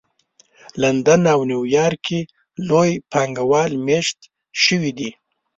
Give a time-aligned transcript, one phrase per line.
[0.81, 2.19] لندن او نیویارک کې
[2.69, 4.19] لوی پانګه وال مېشت
[4.63, 5.09] شوي دي